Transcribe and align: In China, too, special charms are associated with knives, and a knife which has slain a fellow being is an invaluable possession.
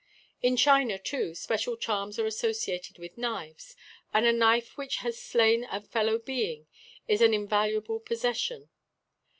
In 0.41 0.57
China, 0.57 0.97
too, 0.97 1.35
special 1.35 1.77
charms 1.77 2.17
are 2.17 2.25
associated 2.25 2.97
with 2.97 3.19
knives, 3.19 3.75
and 4.11 4.25
a 4.25 4.33
knife 4.33 4.75
which 4.75 4.95
has 5.05 5.21
slain 5.21 5.63
a 5.65 5.79
fellow 5.79 6.17
being 6.17 6.65
is 7.07 7.21
an 7.21 7.35
invaluable 7.35 7.99
possession. 7.99 8.71